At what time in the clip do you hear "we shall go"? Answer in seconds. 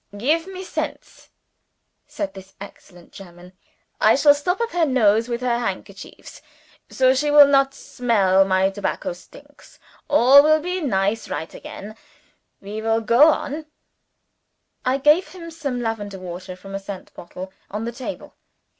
12.61-13.27